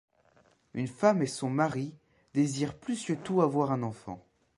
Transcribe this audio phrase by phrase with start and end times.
[0.73, 1.93] Une femme et son mari
[2.33, 4.19] désirent plus que tout avoir un enfant.